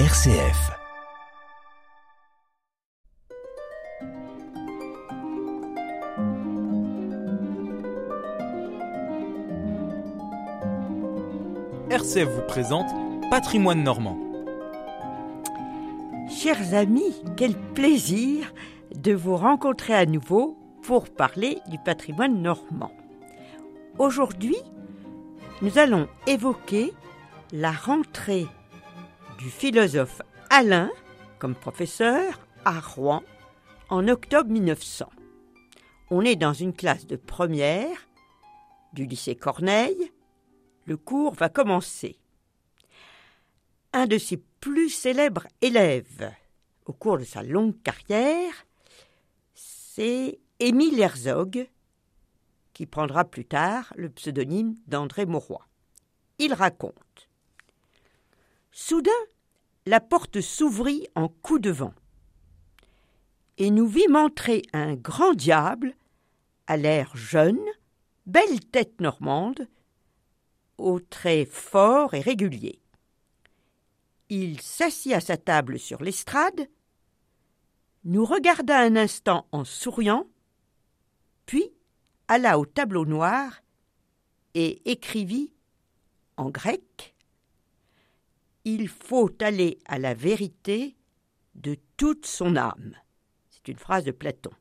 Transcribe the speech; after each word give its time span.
RCF. 0.00 0.72
RCF 11.90 12.28
vous 12.28 12.42
présente 12.48 12.86
Patrimoine 13.30 13.84
normand. 13.84 14.18
Chers 16.28 16.74
amis, 16.74 17.14
quel 17.36 17.54
plaisir 17.54 18.52
de 18.96 19.12
vous 19.12 19.36
rencontrer 19.36 19.94
à 19.94 20.06
nouveau 20.06 20.58
pour 20.82 21.08
parler 21.08 21.60
du 21.70 21.78
patrimoine 21.78 22.42
normand. 22.42 22.90
Aujourd'hui, 24.00 24.56
nous 25.62 25.78
allons 25.78 26.08
évoquer 26.26 26.92
la 27.52 27.70
rentrée 27.70 28.48
du 29.44 29.50
philosophe 29.50 30.22
Alain 30.48 30.90
comme 31.38 31.54
professeur 31.54 32.40
à 32.64 32.80
Rouen 32.80 33.22
en 33.90 34.08
octobre 34.08 34.50
1900. 34.50 35.10
On 36.10 36.22
est 36.22 36.36
dans 36.36 36.54
une 36.54 36.72
classe 36.72 37.06
de 37.06 37.16
première 37.16 38.08
du 38.94 39.04
lycée 39.04 39.36
Corneille. 39.36 40.12
Le 40.86 40.96
cours 40.96 41.34
va 41.34 41.50
commencer. 41.50 42.18
Un 43.92 44.06
de 44.06 44.16
ses 44.16 44.38
plus 44.60 44.88
célèbres 44.88 45.46
élèves 45.60 46.32
au 46.86 46.94
cours 46.94 47.18
de 47.18 47.24
sa 47.24 47.42
longue 47.42 47.76
carrière, 47.82 48.64
c'est 49.52 50.38
Émile 50.58 50.98
Herzog, 50.98 51.68
qui 52.72 52.86
prendra 52.86 53.26
plus 53.26 53.44
tard 53.44 53.92
le 53.94 54.08
pseudonyme 54.08 54.74
d'André 54.86 55.26
Mauroy. 55.26 55.68
Il 56.38 56.54
raconte 56.54 57.28
Soudain, 58.76 59.12
la 59.86 60.00
porte 60.00 60.40
s'ouvrit 60.40 61.06
en 61.14 61.28
coup 61.28 61.58
de 61.58 61.70
vent, 61.70 61.94
et 63.58 63.70
nous 63.70 63.86
vîmes 63.86 64.16
entrer 64.16 64.62
un 64.72 64.94
grand 64.94 65.34
diable, 65.34 65.94
à 66.66 66.76
l'air 66.76 67.14
jeune, 67.16 67.60
belle 68.26 68.60
tête 68.72 69.00
normande, 69.00 69.68
aux 70.78 71.00
traits 71.00 71.48
forts 71.48 72.14
et 72.14 72.20
réguliers. 72.20 72.80
Il 74.30 74.60
s'assit 74.60 75.12
à 75.12 75.20
sa 75.20 75.36
table 75.36 75.78
sur 75.78 76.02
l'estrade, 76.02 76.68
nous 78.04 78.24
regarda 78.24 78.80
un 78.80 78.96
instant 78.96 79.46
en 79.52 79.64
souriant, 79.64 80.26
puis 81.46 81.70
alla 82.28 82.58
au 82.58 82.64
tableau 82.64 83.04
noir 83.04 83.62
et 84.54 84.90
écrivit 84.90 85.52
en 86.36 86.50
grec 86.50 87.13
Il 88.64 88.88
faut 88.88 89.30
aller 89.40 89.78
à 89.86 89.98
la 89.98 90.14
vérité 90.14 90.96
de 91.54 91.76
toute 91.96 92.26
son 92.26 92.56
âme. 92.56 92.94
C'est 93.50 93.68
une 93.68 93.78
phrase 93.78 94.04
de 94.04 94.10
Platon. 94.10 94.52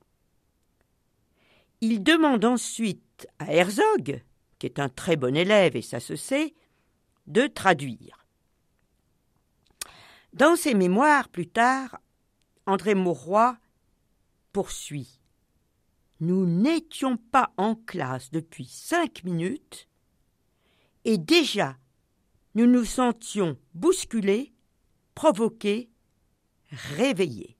Il 1.82 2.04
demande 2.04 2.46
ensuite 2.46 3.28
à 3.40 3.54
Herzog, 3.54 4.24
qui 4.60 4.66
est 4.66 4.80
un 4.80 4.90
très 4.90 5.16
bon 5.16 5.36
élève 5.36 5.76
et 5.76 5.82
ça 5.82 6.00
se 6.00 6.16
sait, 6.16 6.54
de 7.28 7.48
traduire. 7.48 8.26
Dans 10.34 10.56
ses 10.56 10.74
mémoires 10.74 11.30
plus 11.30 11.48
tard, 11.48 12.00
André 12.66 12.96
Mauroy 12.96 13.58
poursuit. 14.52 15.20
Nous 16.20 16.46
n'étions 16.46 17.18
pas 17.18 17.54
en 17.58 17.76
classe 17.76 18.32
depuis 18.32 18.66
cinq 18.66 19.24
minutes 19.24 19.90
et 21.06 21.18
déjà 21.18 21.78
nous 22.56 22.68
nous 22.68 22.86
sentions 22.86 23.58
bousculés, 23.74 24.54
provoqués, 25.16 25.90
réveillés. 26.72 27.58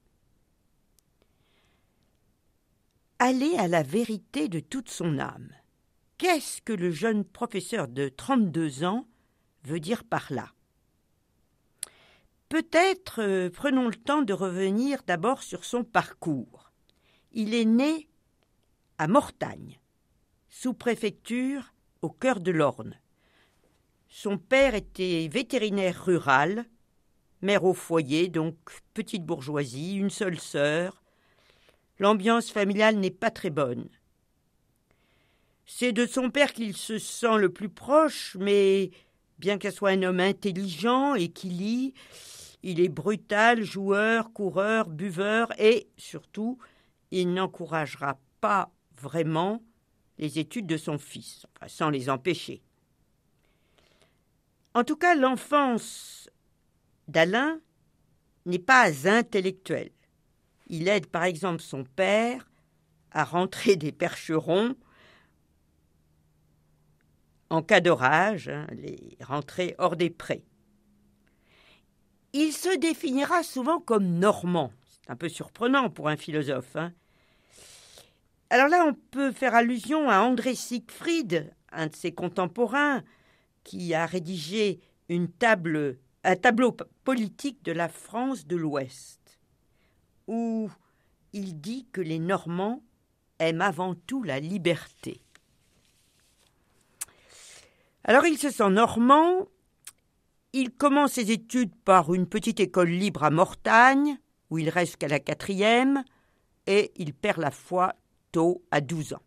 Aller 3.20 3.56
à 3.58 3.68
la 3.68 3.84
vérité 3.84 4.50
de 4.50 4.60
toute 4.60 4.90
son 4.90 5.18
âme. 5.18 5.50
Qu'est-ce 6.18 6.62
que 6.62 6.74
le 6.74 6.92
jeune 6.92 7.24
professeur 7.24 7.88
de 7.88 8.10
32 8.10 8.84
ans 8.84 9.08
veut 9.64 9.80
dire 9.80 10.04
par 10.04 10.32
là? 10.32 10.52
Peut-être 12.50 13.22
euh, 13.22 13.50
prenons 13.50 13.88
le 13.88 13.96
temps 13.96 14.22
de 14.22 14.34
revenir 14.34 15.02
d'abord 15.08 15.42
sur 15.42 15.66
son 15.66 15.84
parcours. 15.84 16.72
Il 17.32 17.56
est 17.56 17.66
né 17.66 18.08
à 19.00 19.08
Mortagne, 19.08 19.80
sous-préfecture 20.50 21.74
au 22.04 22.10
cœur 22.10 22.40
de 22.40 22.52
l'Orne. 22.52 23.00
Son 24.16 24.38
père 24.38 24.76
était 24.76 25.28
vétérinaire 25.28 26.06
rural, 26.06 26.66
mère 27.42 27.64
au 27.64 27.74
foyer, 27.74 28.28
donc 28.28 28.56
petite 28.94 29.26
bourgeoisie, 29.26 29.96
une 29.96 30.12
seule 30.12 30.40
sœur. 30.40 31.02
L'ambiance 31.98 32.52
familiale 32.52 32.98
n'est 32.98 33.10
pas 33.10 33.32
très 33.32 33.50
bonne. 33.50 33.90
C'est 35.66 35.94
de 35.94 36.06
son 36.06 36.30
père 36.30 36.54
qu'il 36.54 36.78
se 36.78 37.00
sent 37.00 37.40
le 37.40 37.50
plus 37.50 37.70
proche, 37.70 38.38
mais 38.40 38.92
bien 39.40 39.58
qu'elle 39.58 39.74
soit 39.74 39.90
un 39.90 40.04
homme 40.04 40.20
intelligent 40.20 41.16
et 41.16 41.30
qui 41.30 41.50
lit, 41.50 41.94
il 42.62 42.82
est 42.82 42.90
brutal, 42.90 43.64
joueur, 43.64 44.32
coureur, 44.32 44.90
buveur 44.90 45.52
et, 45.60 45.88
surtout, 45.98 46.60
il 47.10 47.34
n'encouragera 47.34 48.20
pas 48.42 48.72
vraiment 49.02 49.64
les 50.20 50.38
études 50.38 50.68
de 50.68 50.78
son 50.78 51.00
fils, 51.00 51.48
sans 51.66 51.90
les 51.90 52.12
empêcher. 52.12 52.62
En 54.74 54.84
tout 54.84 54.96
cas, 54.96 55.16
l'enfance 55.16 56.30
d'Alain 57.08 57.60
n'est 58.46 58.60
pas 58.60 59.08
intellectuelle. 59.08 59.92
Il 60.68 60.88
aide 60.88 61.08
par 61.08 61.24
exemple 61.24 61.62
son 61.62 61.84
père 61.84 62.50
à 63.12 63.24
rentrer 63.24 63.76
des 63.76 63.92
percherons 63.92 64.76
en 67.50 67.62
cas 67.62 67.82
d'orage, 67.82 68.50
hein, 68.50 68.66
les 68.72 69.16
rentrer 69.22 69.76
hors 69.78 69.96
des 69.96 70.10
prés. 70.10 70.44
Il 72.34 72.52
se 72.52 72.76
définira 72.78 73.44
souvent 73.44 73.80
comme 73.80 74.18
normand. 74.18 74.72
C'est 74.90 75.12
un 75.12 75.16
peu 75.16 75.30
surprenant 75.30 75.92
pour 75.92 76.10
un 76.10 76.18
philosophe. 76.18 76.76
Hein. 76.76 76.94
Alors 78.50 78.70
là, 78.70 78.86
on 78.88 78.96
peut 78.96 79.32
faire 79.32 79.54
allusion 79.54 80.10
à 80.10 80.22
André 80.22 80.56
Siegfried, 80.56 81.54
un 81.72 81.88
de 81.88 81.96
ses 81.96 82.12
contemporains, 82.12 83.04
qui 83.64 83.94
a 83.94 84.06
rédigé 84.06 84.80
une 85.10 85.30
table, 85.30 85.98
un 86.24 86.36
tableau 86.36 86.76
politique 87.04 87.64
de 87.64 87.72
la 87.72 87.90
France 87.90 88.46
de 88.46 88.56
l'Ouest, 88.56 89.40
où 90.28 90.70
il 91.34 91.60
dit 91.60 91.88
que 91.92 92.02
les 92.02 92.20
Normands 92.20 92.84
aiment 93.40 93.62
avant 93.62 93.96
tout 93.96 94.24
la 94.24 94.40
liberté. 94.40 95.22
Alors 98.04 98.26
il 98.26 98.38
se 98.38 98.50
sent 98.50 98.70
normand 98.70 99.48
il 100.54 100.70
commence 100.72 101.14
ses 101.14 101.32
études 101.32 101.76
par 101.84 102.14
une 102.14 102.28
petite 102.28 102.60
école 102.60 102.90
libre 102.90 103.24
à 103.24 103.32
Mortagne, 103.32 104.20
où 104.52 104.60
il 104.60 104.70
reste 104.70 104.98
qu'à 104.98 105.08
la 105.08 105.20
quatrième, 105.20 106.04
et 106.68 106.92
il 106.96 107.16
perd 107.16 107.40
la 107.40 107.50
foi 107.50 107.96
tôt, 108.32 108.64
à 108.70 108.80
douze 108.80 109.14
ans. 109.14 109.24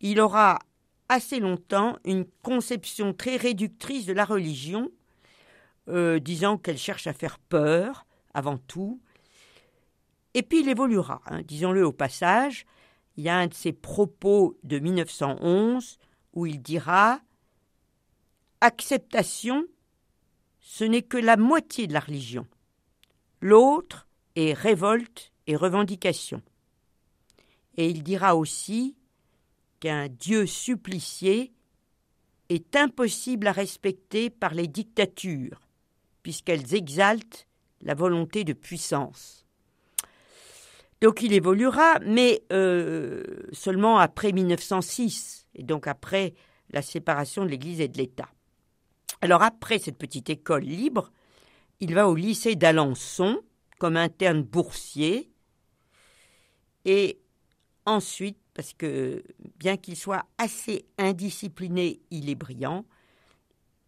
Il 0.00 0.20
aura 0.20 0.60
assez 1.12 1.40
longtemps 1.40 1.98
une 2.04 2.24
conception 2.42 3.12
très 3.12 3.36
réductrice 3.36 4.06
de 4.06 4.12
la 4.12 4.24
religion, 4.24 4.90
euh, 5.88 6.18
disant 6.18 6.56
qu'elle 6.56 6.78
cherche 6.78 7.06
à 7.06 7.12
faire 7.12 7.38
peur, 7.38 8.06
avant 8.34 8.56
tout. 8.56 9.00
Et 10.34 10.42
puis 10.42 10.60
il 10.60 10.68
évoluera, 10.68 11.20
hein, 11.26 11.42
disons-le 11.42 11.84
au 11.84 11.92
passage. 11.92 12.64
Il 13.16 13.24
y 13.24 13.28
a 13.28 13.36
un 13.36 13.46
de 13.46 13.54
ses 13.54 13.72
propos 13.72 14.58
de 14.62 14.78
1911 14.78 15.98
où 16.32 16.46
il 16.46 16.62
dira 16.62 17.20
Acceptation 18.62 19.66
ce 20.60 20.84
n'est 20.84 21.02
que 21.02 21.18
la 21.18 21.36
moitié 21.36 21.86
de 21.86 21.92
la 21.92 22.00
religion. 22.00 22.46
L'autre 23.40 24.06
est 24.36 24.54
révolte 24.54 25.32
et 25.46 25.56
revendication. 25.56 26.40
Et 27.76 27.90
il 27.90 28.02
dira 28.02 28.36
aussi 28.36 28.96
qu'un 29.82 30.06
Dieu 30.06 30.46
supplicié 30.46 31.52
est 32.48 32.76
impossible 32.76 33.48
à 33.48 33.52
respecter 33.52 34.30
par 34.30 34.54
les 34.54 34.68
dictatures, 34.68 35.60
puisqu'elles 36.22 36.74
exaltent 36.74 37.48
la 37.80 37.94
volonté 37.94 38.44
de 38.44 38.52
puissance. 38.52 39.44
Donc 41.00 41.20
il 41.20 41.32
évoluera, 41.32 41.98
mais 42.06 42.44
euh, 42.52 43.24
seulement 43.50 43.98
après 43.98 44.30
1906, 44.30 45.48
et 45.56 45.64
donc 45.64 45.88
après 45.88 46.34
la 46.70 46.80
séparation 46.80 47.44
de 47.44 47.50
l'Église 47.50 47.80
et 47.80 47.88
de 47.88 47.98
l'État. 47.98 48.28
Alors 49.20 49.42
après 49.42 49.80
cette 49.80 49.98
petite 49.98 50.30
école 50.30 50.62
libre, 50.62 51.10
il 51.80 51.92
va 51.92 52.08
au 52.08 52.14
lycée 52.14 52.54
d'Alençon 52.54 53.40
comme 53.80 53.96
interne 53.96 54.42
boursier 54.42 55.32
et 56.84 57.18
ensuite, 57.84 58.38
parce 58.54 58.72
que 58.74 59.24
bien 59.62 59.76
qu'il 59.76 59.94
soit 59.94 60.24
assez 60.38 60.86
indiscipliné, 60.98 62.00
il 62.10 62.28
est 62.28 62.34
brillant, 62.34 62.84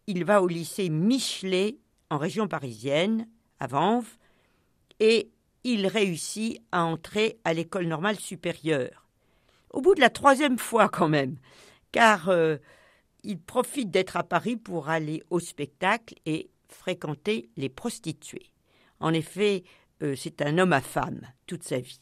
il 0.07 0.23
va 0.23 0.41
au 0.41 0.47
lycée 0.47 0.89
Michelet 0.89 1.79
en 2.09 2.17
région 2.17 2.47
parisienne 2.47 3.27
à 3.59 3.67
Vanves, 3.67 4.15
et 5.01 5.29
il 5.65 5.85
réussit 5.87 6.61
à 6.71 6.85
entrer 6.85 7.39
à 7.43 7.53
l'école 7.53 7.87
normale 7.87 8.17
supérieure. 8.17 9.09
Au 9.69 9.81
bout 9.81 9.95
de 9.95 9.99
la 9.99 10.09
troisième 10.09 10.57
fois 10.57 10.87
quand 10.87 11.09
même, 11.09 11.35
car 11.91 12.29
euh, 12.29 12.55
il 13.23 13.37
profite 13.37 13.91
d'être 13.91 14.15
à 14.15 14.23
Paris 14.23 14.55
pour 14.55 14.87
aller 14.87 15.23
au 15.29 15.41
spectacle 15.41 16.15
et 16.25 16.49
fréquenter 16.69 17.49
les 17.57 17.67
prostituées. 17.67 18.49
En 19.01 19.13
effet, 19.13 19.65
euh, 20.03 20.15
c'est 20.15 20.41
un 20.41 20.57
homme 20.57 20.71
à 20.71 20.79
femme 20.79 21.27
toute 21.47 21.63
sa 21.63 21.79
vie. 21.79 21.99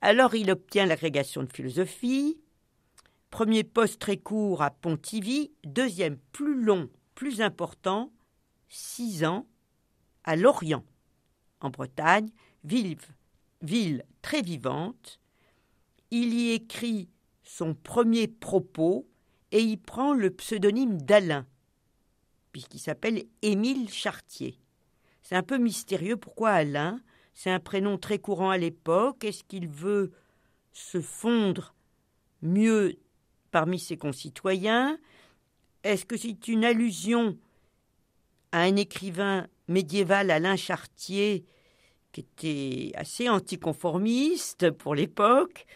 Alors 0.00 0.34
il 0.34 0.50
obtient 0.50 0.86
l'agrégation 0.86 1.44
de 1.44 1.52
philosophie, 1.52 2.40
premier 3.30 3.64
poste 3.64 4.00
très 4.00 4.16
court 4.16 4.62
à 4.62 4.70
Pontivy, 4.70 5.52
deuxième 5.64 6.18
plus 6.32 6.62
long, 6.62 6.90
plus 7.14 7.40
important, 7.40 8.12
six 8.68 9.24
ans, 9.24 9.46
à 10.24 10.36
Lorient, 10.36 10.84
en 11.60 11.70
Bretagne, 11.70 12.30
ville, 12.64 14.04
très 14.22 14.42
vivante. 14.42 15.20
Il 16.10 16.34
y 16.34 16.50
écrit 16.50 17.08
son 17.42 17.74
premier 17.74 18.28
propos 18.28 19.08
et 19.52 19.60
y 19.60 19.76
prend 19.76 20.12
le 20.12 20.30
pseudonyme 20.30 21.00
d'Alain, 21.00 21.46
puisqu'il 22.52 22.78
s'appelle 22.78 23.24
Émile 23.42 23.88
Chartier. 23.90 24.58
C'est 25.22 25.36
un 25.36 25.42
peu 25.42 25.58
mystérieux 25.58 26.16
pourquoi 26.16 26.50
Alain, 26.50 27.00
c'est 27.34 27.50
un 27.50 27.60
prénom 27.60 27.96
très 27.96 28.18
courant 28.18 28.50
à 28.50 28.58
l'époque. 28.58 29.24
Est-ce 29.24 29.44
qu'il 29.44 29.68
veut 29.68 30.12
se 30.72 31.00
fondre 31.00 31.74
mieux 32.42 32.96
parmi 33.50 33.78
ses 33.78 33.96
concitoyens. 33.96 34.98
Est-ce 35.84 36.04
que 36.04 36.16
c'est 36.16 36.48
une 36.48 36.64
allusion 36.64 37.36
à 38.52 38.62
un 38.62 38.76
écrivain 38.76 39.46
médiéval, 39.68 40.30
Alain 40.30 40.56
Chartier, 40.56 41.44
qui 42.12 42.20
était 42.20 42.92
assez 42.96 43.28
anticonformiste 43.28 44.70
pour 44.70 44.94
l'époque? 44.94 45.66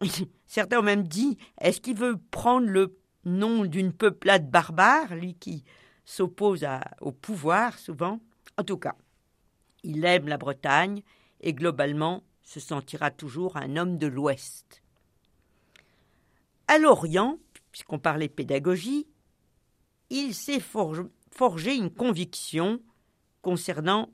Certains 0.46 0.80
ont 0.80 0.82
même 0.82 1.08
dit 1.08 1.38
est-ce 1.60 1.80
qu'il 1.80 1.96
veut 1.96 2.18
prendre 2.30 2.66
le 2.66 2.98
nom 3.24 3.64
d'une 3.64 3.92
peuplade 3.92 4.50
barbare, 4.50 5.14
lui 5.14 5.34
qui 5.34 5.64
s'oppose 6.04 6.66
au 7.00 7.12
pouvoir 7.12 7.78
souvent? 7.78 8.20
En 8.58 8.64
tout 8.64 8.76
cas, 8.76 8.94
il 9.82 10.04
aime 10.04 10.28
la 10.28 10.38
Bretagne 10.38 11.02
et 11.40 11.54
globalement 11.54 12.22
se 12.42 12.60
sentira 12.60 13.10
toujours 13.10 13.56
un 13.56 13.76
homme 13.76 13.98
de 13.98 14.06
l'Ouest. 14.06 14.81
À 16.72 16.78
Lorient, 16.78 17.38
puisqu'on 17.70 17.98
parlait 17.98 18.30
pédagogie, 18.30 19.06
il 20.08 20.34
s'est 20.34 20.58
forgé 20.58 21.74
une 21.74 21.92
conviction 21.92 22.80
concernant 23.42 24.08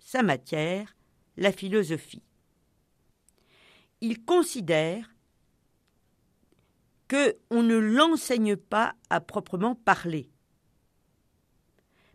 sa 0.00 0.24
matière, 0.24 0.96
la 1.36 1.52
philosophie. 1.52 2.24
Il 4.00 4.24
considère 4.24 5.14
que 7.06 7.36
on 7.50 7.62
ne 7.62 7.76
l'enseigne 7.76 8.56
pas 8.56 8.96
à 9.08 9.20
proprement 9.20 9.76
parler, 9.76 10.28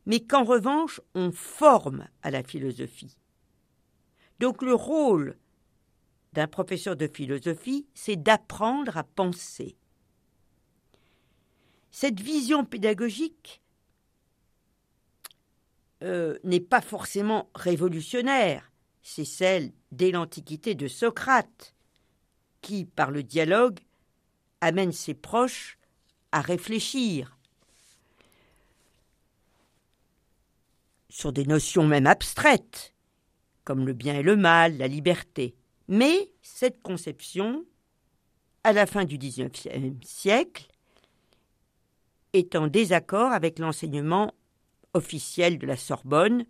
mais 0.05 0.19
qu'en 0.19 0.43
revanche 0.43 0.99
on 1.15 1.31
forme 1.31 2.05
à 2.21 2.31
la 2.31 2.43
philosophie. 2.43 3.15
Donc 4.39 4.61
le 4.61 4.73
rôle 4.73 5.37
d'un 6.33 6.47
professeur 6.47 6.95
de 6.95 7.07
philosophie, 7.07 7.87
c'est 7.93 8.15
d'apprendre 8.15 8.97
à 8.97 9.03
penser. 9.03 9.75
Cette 11.91 12.19
vision 12.19 12.65
pédagogique 12.65 13.61
euh, 16.03 16.37
n'est 16.43 16.59
pas 16.59 16.81
forcément 16.81 17.49
révolutionnaire, 17.55 18.71
c'est 19.01 19.25
celle 19.25 19.71
dès 19.91 20.11
l'Antiquité 20.11 20.75
de 20.75 20.87
Socrate, 20.87 21.73
qui, 22.61 22.85
par 22.85 23.11
le 23.11 23.23
dialogue, 23.23 23.79
amène 24.61 24.91
ses 24.91 25.13
proches 25.13 25.77
à 26.31 26.41
réfléchir 26.41 27.37
sur 31.09 31.33
des 31.33 31.45
notions 31.45 31.87
même 31.87 32.07
abstraites, 32.07 32.93
comme 33.63 33.85
le 33.85 33.93
bien 33.93 34.15
et 34.19 34.23
le 34.23 34.35
mal, 34.35 34.77
la 34.77 34.87
liberté. 34.87 35.55
Mais 35.89 36.31
cette 36.43 36.83
conception, 36.83 37.65
à 38.63 38.73
la 38.73 38.85
fin 38.85 39.05
du 39.05 39.17
XIXe 39.17 39.67
siècle, 40.03 40.67
est 42.33 42.55
en 42.55 42.67
désaccord 42.67 43.31
avec 43.31 43.57
l'enseignement 43.57 44.33
officiel 44.93 45.57
de 45.57 45.65
la 45.65 45.77
Sorbonne, 45.77 46.45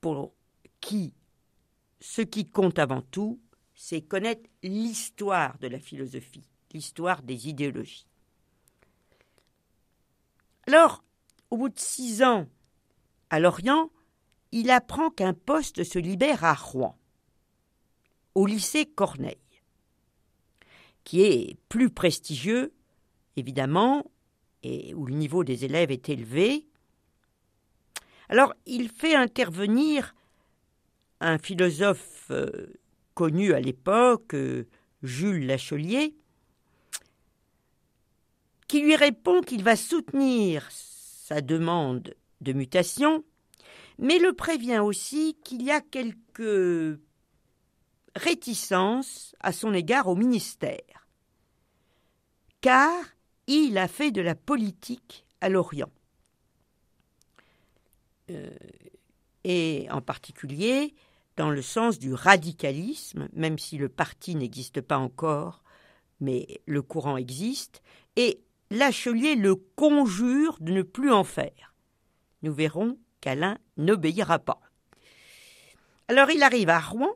pour 0.00 0.32
qui 0.80 1.12
ce 2.00 2.22
qui 2.22 2.48
compte 2.48 2.78
avant 2.78 3.02
tout, 3.02 3.40
c'est 3.74 4.00
connaître 4.00 4.48
l'histoire 4.62 5.58
de 5.58 5.68
la 5.68 5.78
philosophie, 5.78 6.48
l'histoire 6.72 7.22
des 7.22 7.48
idéologies. 7.48 8.06
Alors, 10.66 11.04
au 11.50 11.58
bout 11.58 11.68
de 11.68 11.78
six 11.78 12.22
ans 12.22 12.46
à 13.28 13.38
Lorient, 13.38 13.90
il 14.52 14.70
apprend 14.70 15.10
qu'un 15.10 15.34
poste 15.34 15.84
se 15.84 15.98
libère 15.98 16.44
à 16.44 16.54
Rouen, 16.54 16.97
au 18.38 18.46
lycée 18.46 18.86
Corneille, 18.86 19.36
qui 21.02 21.22
est 21.22 21.56
plus 21.68 21.90
prestigieux, 21.90 22.72
évidemment, 23.34 24.08
et 24.62 24.94
où 24.94 25.06
le 25.06 25.14
niveau 25.14 25.42
des 25.42 25.64
élèves 25.64 25.90
est 25.90 26.08
élevé. 26.08 26.64
Alors, 28.28 28.54
il 28.64 28.90
fait 28.90 29.16
intervenir 29.16 30.14
un 31.18 31.38
philosophe 31.38 32.28
euh, 32.30 32.74
connu 33.14 33.54
à 33.54 33.60
l'époque, 33.60 34.34
euh, 34.34 34.68
Jules 35.02 35.44
Lachelier, 35.44 36.14
qui 38.68 38.82
lui 38.82 38.94
répond 38.94 39.40
qu'il 39.40 39.64
va 39.64 39.74
soutenir 39.74 40.68
sa 40.70 41.40
demande 41.40 42.14
de 42.40 42.52
mutation, 42.52 43.24
mais 43.98 44.20
le 44.20 44.32
prévient 44.32 44.78
aussi 44.78 45.36
qu'il 45.42 45.64
y 45.64 45.72
a 45.72 45.80
quelques 45.80 47.00
réticences 48.18 49.34
à 49.40 49.52
son 49.52 49.72
égard 49.72 50.08
au 50.08 50.14
ministère, 50.14 51.06
car 52.60 52.92
il 53.46 53.78
a 53.78 53.88
fait 53.88 54.10
de 54.10 54.20
la 54.20 54.34
politique 54.34 55.24
à 55.40 55.48
l'Orient. 55.48 55.90
Euh, 58.30 58.50
et 59.44 59.86
en 59.90 60.02
particulier 60.02 60.94
dans 61.36 61.50
le 61.50 61.62
sens 61.62 62.00
du 62.00 62.12
radicalisme, 62.12 63.28
même 63.32 63.58
si 63.58 63.78
le 63.78 63.88
parti 63.88 64.34
n'existe 64.34 64.80
pas 64.80 64.98
encore, 64.98 65.62
mais 66.20 66.60
le 66.66 66.82
courant 66.82 67.16
existe, 67.16 67.80
et 68.16 68.40
Lachelier 68.70 69.36
le 69.36 69.54
conjure 69.54 70.58
de 70.60 70.72
ne 70.72 70.82
plus 70.82 71.12
en 71.12 71.24
faire. 71.24 71.74
Nous 72.42 72.52
verrons 72.52 72.98
qu'Alain 73.20 73.56
n'obéira 73.76 74.40
pas. 74.40 74.60
Alors 76.08 76.30
il 76.30 76.42
arrive 76.42 76.70
à 76.70 76.80
Rouen 76.80 77.14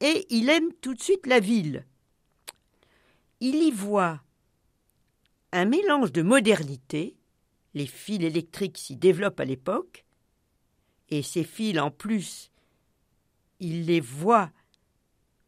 et 0.00 0.26
il 0.30 0.48
aime 0.48 0.72
tout 0.80 0.94
de 0.94 1.00
suite 1.00 1.26
la 1.26 1.40
ville. 1.40 1.86
Il 3.40 3.56
y 3.56 3.70
voit 3.70 4.22
un 5.52 5.64
mélange 5.64 6.12
de 6.12 6.22
modernité, 6.22 7.16
les 7.74 7.86
fils 7.86 8.22
électriques 8.22 8.78
s'y 8.78 8.96
développent 8.96 9.40
à 9.40 9.44
l'époque, 9.44 10.04
et 11.08 11.22
ces 11.22 11.44
fils 11.44 11.78
en 11.78 11.90
plus, 11.90 12.50
il 13.60 13.86
les 13.86 14.00
voit 14.00 14.50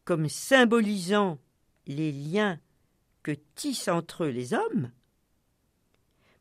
comme 0.04 0.28
symbolisant 0.28 1.38
les 1.86 2.12
liens 2.12 2.58
que 3.22 3.32
tissent 3.54 3.88
entre 3.88 4.24
eux 4.24 4.30
les 4.30 4.54
hommes, 4.54 4.90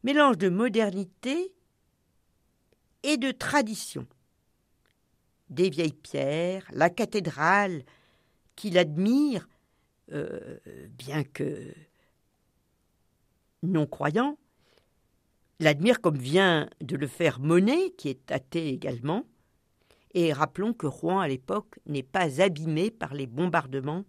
mélange 0.03 0.37
de 0.37 0.49
modernité 0.49 1.53
et 3.03 3.17
de 3.17 3.31
tradition. 3.31 4.07
Des 5.49 5.69
vieilles 5.69 5.93
pierres, 5.93 6.67
la 6.71 6.89
cathédrale 6.89 7.83
qu'il 8.59 8.77
admire, 8.77 9.47
euh, 10.11 10.57
bien 10.89 11.23
que 11.23 11.73
non-croyant, 13.63 14.37
l'admire 15.61 16.01
comme 16.01 16.17
vient 16.17 16.69
de 16.81 16.97
le 16.97 17.07
faire 17.07 17.39
Monet, 17.39 17.91
qui 17.91 18.09
est 18.09 18.29
athée 18.31 18.67
également. 18.67 19.23
Et 20.13 20.33
rappelons 20.33 20.73
que 20.73 20.87
Rouen, 20.87 21.21
à 21.21 21.29
l'époque, 21.29 21.79
n'est 21.85 22.03
pas 22.03 22.41
abîmé 22.41 22.91
par 22.91 23.13
les 23.13 23.27
bombardements 23.27 24.03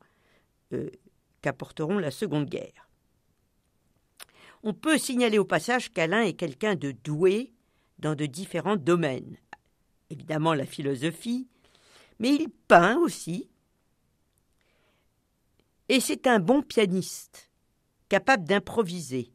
euh, 0.73 0.91
qu'apporteront 1.43 1.99
la 1.99 2.11
Seconde 2.11 2.49
Guerre. 2.49 2.89
On 4.65 4.75
peut 4.75 4.99
signaler 4.99 5.39
au 5.39 5.45
passage 5.45 5.93
qu'Alain 5.93 6.23
est 6.23 6.33
quelqu'un 6.33 6.75
de 6.75 6.91
doué 6.91 7.53
dans 8.01 8.17
de 8.17 8.27
différents 8.27 8.77
domaines. 8.77 9.37
Évidemment 10.11 10.55
la 10.55 10.67
philosophie, 10.67 11.47
mais 12.19 12.35
il 12.35 12.49
peint 12.49 12.99
aussi. 12.99 13.50
Et 15.93 15.99
c'est 15.99 16.29
un 16.29 16.39
bon 16.39 16.63
pianiste, 16.63 17.51
capable 18.09 18.45
d'improviser. 18.45 19.33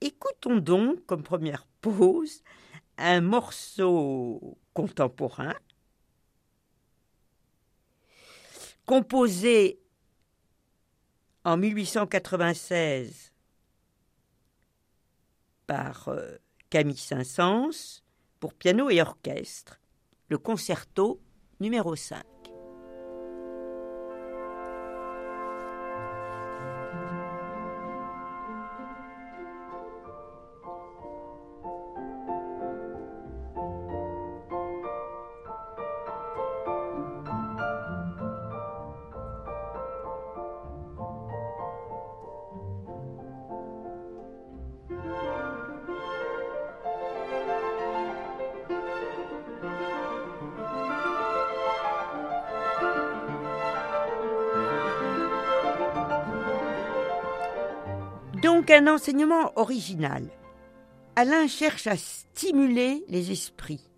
Écoutons 0.00 0.56
donc, 0.56 1.06
comme 1.06 1.22
première 1.22 1.68
pause, 1.80 2.42
un 2.96 3.20
morceau 3.20 4.58
contemporain 4.74 5.54
composé 8.86 9.78
en 11.44 11.56
1896 11.56 13.32
par 15.68 16.08
euh, 16.08 16.38
Camille 16.70 16.96
Saint-Saëns 16.96 18.02
pour 18.40 18.52
piano 18.52 18.90
et 18.90 19.00
orchestre, 19.00 19.80
le 20.28 20.38
concerto 20.38 21.20
numéro 21.60 21.94
5. 21.94 22.37
Un 58.70 58.86
enseignement 58.86 59.58
original. 59.58 60.28
Alain 61.16 61.48
cherche 61.48 61.86
à 61.86 61.96
stimuler 61.96 63.02
les 63.08 63.32
esprits. 63.32 63.88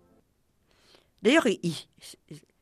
D'ailleurs, 1.21 1.45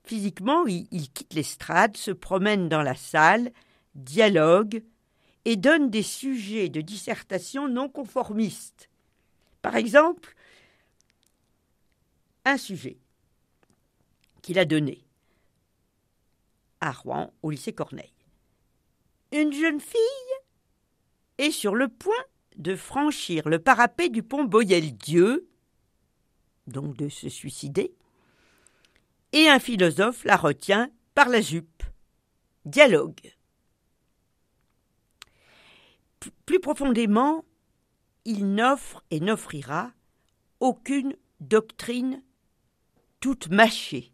physiquement, 0.03 0.65
il, 0.65 0.87
il 0.89 1.11
quitte 1.11 1.35
l'estrade, 1.35 1.95
se 1.95 2.09
promène 2.09 2.67
dans 2.67 2.81
la 2.81 2.95
salle, 2.95 3.51
dialogue 3.93 4.83
et 5.45 5.55
donne 5.55 5.91
des 5.91 6.01
sujets 6.01 6.67
de 6.67 6.81
dissertation 6.81 7.67
non 7.67 7.89
conformistes. 7.89 8.89
Par 9.61 9.75
exemple, 9.75 10.35
un 12.43 12.57
sujet 12.57 12.97
qu'il 14.41 14.57
a 14.57 14.65
donné 14.65 15.05
à 16.81 16.91
Rouen, 16.91 17.31
au 17.43 17.51
lycée 17.51 17.73
Corneille. 17.73 18.13
Une 19.31 19.53
jeune 19.53 19.79
fille 19.79 20.28
est 21.39 21.51
sur 21.51 21.73
le 21.73 21.87
point 21.87 22.13
de 22.57 22.75
franchir 22.75 23.47
le 23.47 23.59
parapet 23.59 24.09
du 24.09 24.21
pont 24.21 24.43
Boyel-Dieu, 24.43 25.49
donc 26.67 26.95
de 26.97 27.09
se 27.09 27.29
suicider, 27.29 27.93
et 29.31 29.47
un 29.47 29.59
philosophe 29.59 30.23
la 30.25 30.35
retient 30.35 30.91
par 31.15 31.29
la 31.29 31.41
jupe. 31.41 31.83
Dialogue. 32.65 33.33
Plus 36.45 36.59
profondément, 36.59 37.45
il 38.25 38.53
n'offre 38.53 39.03
et 39.09 39.19
n'offrira 39.19 39.91
aucune 40.59 41.15
doctrine 41.39 42.21
toute 43.21 43.49
mâchée. 43.49 44.11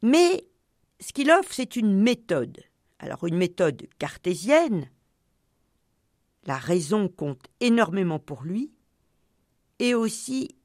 Mais 0.00 0.46
ce 1.00 1.12
qu'il 1.12 1.30
offre, 1.30 1.52
c'est 1.52 1.76
une 1.76 1.94
méthode. 1.94 2.62
Alors 2.98 3.26
une 3.26 3.36
méthode 3.36 3.86
cartésienne, 3.98 4.88
la 6.46 6.58
raison 6.58 7.08
compte 7.08 7.48
énormément 7.60 8.18
pour 8.18 8.42
lui, 8.42 8.72
et 9.78 9.94
aussi 9.94 10.56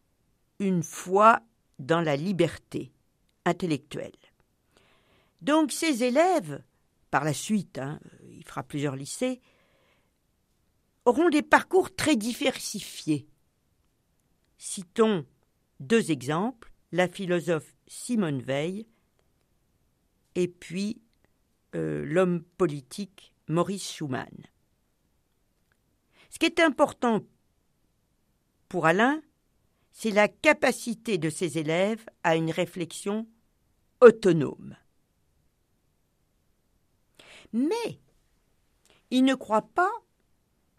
une 0.60 0.84
foi 0.84 1.42
dans 1.80 2.02
la 2.02 2.16
liberté 2.16 2.92
intellectuelle. 3.46 4.12
Donc 5.42 5.72
ses 5.72 6.04
élèves, 6.04 6.62
par 7.12 7.24
la 7.24 7.34
suite, 7.34 7.78
hein, 7.78 8.00
il 8.30 8.44
fera 8.44 8.64
plusieurs 8.64 8.96
lycées, 8.96 9.42
auront 11.06 11.30
des 11.30 11.42
parcours 11.42 11.96
très 11.96 12.16
diversifiés. 12.16 13.28
Citons 14.58 15.26
deux 15.80 16.12
exemples, 16.12 16.72
la 16.92 17.08
philosophe 17.08 17.76
Simone 17.88 18.42
Veil 18.42 18.86
et 20.36 20.48
puis 20.48 21.02
euh, 21.76 22.04
l'homme 22.06 22.44
politique 22.58 23.34
Maurice 23.48 23.92
Schumann. 23.92 24.28
Ce 26.30 26.40
qui 26.40 26.46
est 26.46 26.60
important 26.60 27.22
pour 28.68 28.86
Alain, 28.86 29.22
c'est 29.92 30.12
la 30.12 30.28
capacité 30.28 31.18
de 31.18 31.30
ses 31.30 31.58
élèves 31.58 32.06
à 32.24 32.36
une 32.36 32.52
réflexion 32.52 33.28
autonome. 34.02 34.76
Mais 37.52 38.00
il 39.12 39.24
ne 39.24 39.34
croit 39.34 39.68
pas, 39.74 39.92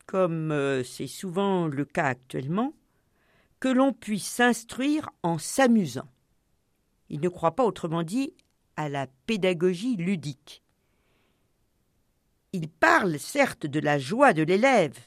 comme 0.07 0.53
euh, 0.53 0.85
c'est 0.85 1.09
souvent 1.09 1.67
le 1.67 1.85
cas 1.85 2.07
actuellement, 2.07 2.75
que 3.59 3.69
l'on 3.69 3.93
puisse 3.93 4.27
s'instruire 4.27 5.11
en 5.23 5.37
s'amusant. 5.39 6.09
Il 7.09 7.21
ne 7.21 7.29
croit 7.29 7.57
pas, 7.57 7.65
autrement 7.65 8.05
dit, 8.05 8.35
à 8.77 8.89
la 8.89 9.09
pédagogie 9.27 9.97
ludique. 9.97 10.63
Il 12.53 12.69
parle 12.69 13.19
certes 13.19 13.67
de 13.67 13.81
la 13.81 13.99
joie 13.99 14.33
de 14.33 14.43
l'élève, 14.43 14.99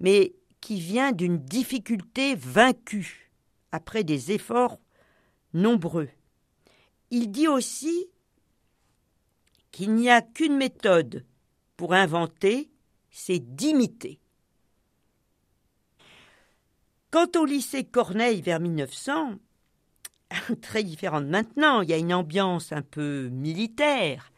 mais 0.00 0.34
qui 0.60 0.80
vient 0.80 1.12
d'une 1.12 1.38
difficulté 1.38 2.34
vaincue 2.34 3.30
après 3.72 4.04
des 4.04 4.32
efforts 4.32 4.78
nombreux. 5.52 6.08
Il 7.10 7.30
dit 7.30 7.48
aussi 7.48 8.08
qu'il 9.72 9.94
n'y 9.94 10.10
a 10.10 10.22
qu'une 10.22 10.56
méthode 10.56 11.24
pour 11.76 11.94
inventer, 11.94 12.70
c'est 13.10 13.40
d'imiter. 13.40 14.20
Quant 17.10 17.28
au 17.36 17.44
lycée 17.44 17.84
Corneille 17.84 18.40
vers 18.40 18.60
1900, 18.60 19.34
très 20.62 20.82
différent 20.82 21.20
de 21.20 21.26
maintenant, 21.26 21.82
il 21.82 21.90
y 21.90 21.92
a 21.92 21.98
une 21.98 22.14
ambiance 22.14 22.72
un 22.72 22.82
peu 22.82 23.28
militaire. 23.28 24.32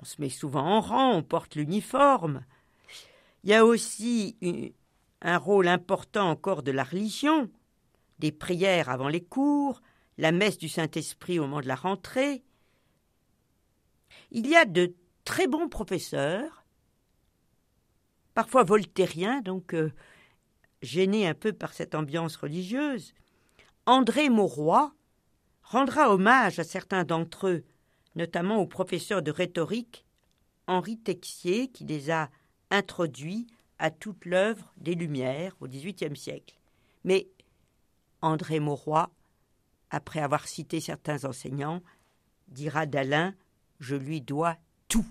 On 0.00 0.04
se 0.04 0.20
met 0.20 0.30
souvent 0.30 0.64
en 0.64 0.80
rang, 0.80 1.16
on 1.16 1.22
porte 1.22 1.56
l'uniforme. 1.56 2.44
Il 3.44 3.50
y 3.50 3.54
a 3.54 3.64
aussi 3.64 4.36
un 5.20 5.38
rôle 5.38 5.68
important 5.68 6.30
encore 6.30 6.62
de 6.62 6.72
la 6.72 6.84
religion, 6.84 7.50
des 8.18 8.32
prières 8.32 8.88
avant 8.88 9.08
les 9.08 9.22
cours, 9.22 9.80
la 10.16 10.32
messe 10.32 10.58
du 10.58 10.68
Saint-Esprit 10.68 11.38
au 11.38 11.42
moment 11.42 11.60
de 11.60 11.68
la 11.68 11.76
rentrée. 11.76 12.42
Il 14.30 14.46
y 14.46 14.56
a 14.56 14.64
de 14.64 14.94
très 15.24 15.46
bons 15.46 15.68
professeurs, 15.68 16.64
parfois 18.34 18.64
voltairiens, 18.64 19.40
donc 19.40 19.74
euh, 19.74 19.92
gênés 20.82 21.26
un 21.26 21.34
peu 21.34 21.52
par 21.52 21.72
cette 21.72 21.94
ambiance 21.94 22.36
religieuse. 22.36 23.14
André 23.86 24.28
Mauroy 24.28 24.92
rendra 25.62 26.12
hommage 26.12 26.58
à 26.58 26.64
certains 26.64 27.04
d'entre 27.04 27.48
eux, 27.48 27.64
notamment 28.16 28.58
au 28.58 28.66
professeur 28.66 29.22
de 29.22 29.30
rhétorique 29.30 30.04
Henri 30.66 30.98
Texier, 30.98 31.68
qui 31.68 31.84
les 31.84 32.10
a 32.10 32.30
introduit 32.70 33.46
à 33.78 33.90
toute 33.90 34.24
l'œuvre 34.24 34.72
des 34.76 34.94
Lumières 34.94 35.54
au 35.60 35.68
XVIIIe 35.68 36.16
siècle. 36.16 36.58
Mais 37.04 37.28
André 38.20 38.60
Mauroy, 38.60 39.10
après 39.90 40.20
avoir 40.20 40.48
cité 40.48 40.80
certains 40.80 41.24
enseignants, 41.24 41.82
dira 42.48 42.86
d'Alain 42.86 43.34
Je 43.80 43.94
lui 43.94 44.20
dois 44.20 44.56
tout. 44.88 45.06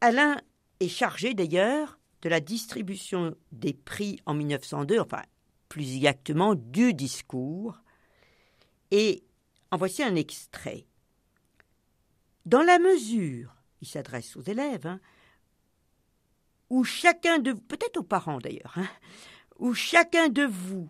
Alain 0.00 0.40
est 0.80 0.88
chargé 0.88 1.34
d'ailleurs 1.34 1.98
de 2.22 2.28
la 2.28 2.40
distribution 2.40 3.36
des 3.52 3.74
prix 3.74 4.20
en 4.26 4.34
1902, 4.34 5.00
enfin 5.00 5.22
plus 5.68 5.96
exactement 5.96 6.54
du 6.54 6.94
discours, 6.94 7.78
et 8.90 9.22
en 9.70 9.76
voici 9.76 10.02
un 10.02 10.16
extrait. 10.16 10.86
Dans 12.46 12.62
la 12.62 12.78
mesure 12.78 13.59
il 13.80 13.88
s'adresse 13.88 14.36
aux 14.36 14.42
élèves, 14.42 14.86
hein, 14.86 15.00
où 16.68 16.84
chacun 16.84 17.38
de 17.38 17.52
vous, 17.52 17.60
peut-être 17.60 17.98
aux 17.98 18.04
parents 18.04 18.38
d'ailleurs, 18.38 18.74
hein, 18.76 18.88
où 19.58 19.74
chacun 19.74 20.28
de 20.28 20.44
vous 20.44 20.88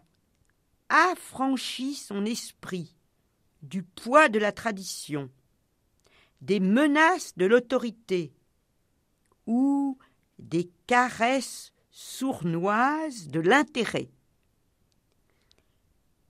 affranchit 0.89 1.95
son 1.95 2.25
esprit 2.25 2.95
du 3.63 3.83
poids 3.83 4.29
de 4.29 4.39
la 4.39 4.53
tradition, 4.53 5.31
des 6.41 6.61
menaces 6.61 7.37
de 7.37 7.47
l'autorité 7.47 8.33
ou 9.47 9.99
des 10.39 10.71
caresses 10.87 11.73
sournoises 11.91 13.29
de 13.29 13.41
l'intérêt. 13.41 14.11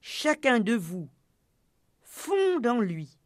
Chacun 0.00 0.60
de 0.60 0.74
vous 0.74 1.08
fonde 2.02 2.66
en 2.66 2.80
lui, 2.80 3.16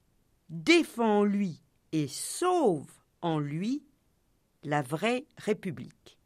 défend 0.50 1.20
en 1.20 1.24
lui 1.24 1.62
et 1.92 2.06
sauve 2.06 2.90
en 3.24 3.38
lui 3.38 3.82
la 4.62 4.82
vraie 4.82 5.26
République. 5.38 6.18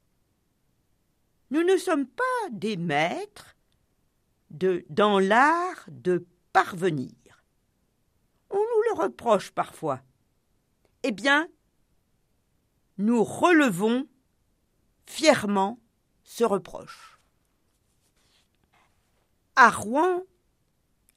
nous 1.51 1.63
ne 1.63 1.77
sommes 1.77 2.07
pas 2.07 2.51
des 2.51 2.77
maîtres 2.77 3.57
dans 4.51 5.19
l'art 5.19 5.85
de 5.89 6.27
parvenir. 6.53 7.15
On 8.51 8.59
nous 8.59 8.83
le 8.91 9.03
reproche 9.03 9.51
parfois. 9.53 10.03
Eh 11.03 11.13
bien, 11.13 11.49
nous 12.99 13.23
relevons 13.23 14.09
fièrement 15.07 15.79
ce 16.25 16.45
reproche. 16.45 17.21
À 19.57 19.71
Rouen, 19.71 20.25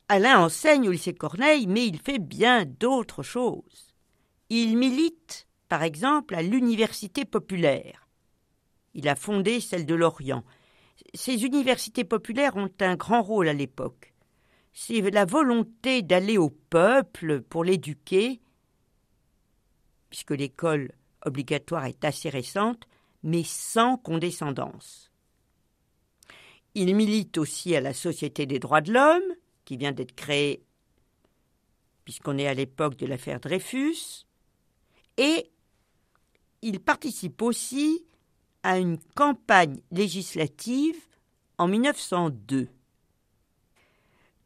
Alain 0.10 0.40
enseigne 0.40 0.90
au 0.90 0.92
lycée 0.92 1.14
Corneille, 1.14 1.68
mais 1.68 1.88
il 1.88 2.00
fait 2.00 2.20
bien 2.20 2.66
d'autres 2.66 3.24
choses. 3.24 3.94
Il 4.50 4.78
milite, 4.78 5.48
par 5.72 5.84
exemple, 5.84 6.36
à 6.36 6.42
l'université 6.42 7.24
populaire. 7.24 8.06
Il 8.94 9.08
a 9.08 9.16
fondé 9.16 9.62
celle 9.62 9.86
de 9.86 9.96
Lorient. 9.96 10.44
Ces 11.14 11.46
universités 11.46 12.04
populaires 12.04 12.58
ont 12.58 12.70
un 12.82 12.98
grand 12.98 13.22
rôle 13.22 13.48
à 13.48 13.54
l'époque. 13.54 14.14
C'est 14.74 15.00
la 15.00 15.24
volonté 15.24 16.02
d'aller 16.02 16.38
au 16.38 16.50
peuple 16.50 17.40
pour 17.40 17.64
l'éduquer, 17.64 18.42
puisque 20.10 20.32
l'école 20.32 20.92
obligatoire 21.26 21.86
est 21.86 22.04
assez 22.04 22.28
récente, 22.28 22.86
mais 23.24 23.46
sans 23.46 23.96
condescendance. 23.96 25.10
Il 26.76 26.94
milite 26.94 27.38
aussi 27.38 27.78
à 27.78 27.80
la 27.80 27.94
Société 27.94 28.46
des 28.46 28.60
droits 28.60 28.82
de 28.82 28.92
l'homme, 28.92 29.36
qui 29.64 29.78
vient 29.78 29.94
d'être 29.94 30.16
créée, 30.16 30.66
puisqu'on 32.04 32.38
est 32.38 32.48
à 32.48 32.54
l'époque 32.54 32.98
de 32.98 33.06
l'affaire 33.06 33.40
Dreyfus, 33.40 34.26
et 35.16 35.50
il 36.62 36.80
participe 36.80 37.42
aussi 37.42 38.06
à 38.64 38.78
une 38.78 38.98
campagne 39.16 39.82
législative 39.92 40.98
en 41.58 41.68
1902. 41.68 42.68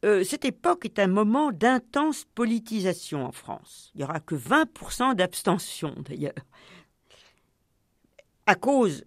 Euh, 0.04 0.24
cette 0.24 0.44
époque 0.44 0.84
est 0.84 0.98
un 0.98 1.06
moment 1.06 1.52
d'intense 1.52 2.24
politisation 2.34 3.24
en 3.24 3.32
France. 3.32 3.90
Il 3.94 3.98
n'y 3.98 4.04
aura 4.04 4.20
que 4.20 4.34
20% 4.34 5.14
d'abstention 5.14 5.94
d'ailleurs. 6.04 6.34
À 8.46 8.54
cause, 8.54 9.04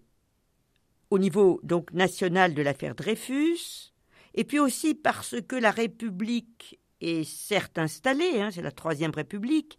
au 1.10 1.18
niveau 1.18 1.60
donc 1.62 1.92
national 1.92 2.54
de 2.54 2.62
l'affaire 2.62 2.94
Dreyfus, 2.94 3.92
et 4.34 4.44
puis 4.44 4.58
aussi 4.58 4.94
parce 4.94 5.36
que 5.48 5.56
la 5.56 5.70
République 5.70 6.78
est 7.00 7.24
certes 7.24 7.78
installée, 7.78 8.40
hein, 8.40 8.50
c'est 8.50 8.62
la 8.62 8.70
Troisième 8.70 9.10
République, 9.10 9.78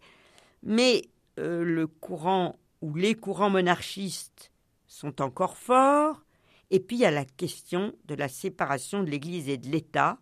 mais 0.62 1.02
euh, 1.38 1.62
le 1.62 1.86
courant 1.86 2.58
ou 2.82 2.94
les 2.94 3.14
courants 3.14 3.50
monarchistes 3.50 4.52
sont 4.86 5.22
encore 5.22 5.56
forts, 5.56 6.22
et 6.70 6.80
puis 6.80 6.96
il 6.96 7.00
y 7.00 7.06
a 7.06 7.10
la 7.10 7.24
question 7.24 7.94
de 8.04 8.14
la 8.14 8.28
séparation 8.28 9.02
de 9.02 9.10
l'Église 9.10 9.48
et 9.48 9.56
de 9.56 9.68
l'État. 9.68 10.18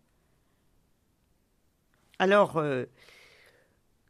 Alors, 2.19 2.59
euh, 2.59 2.85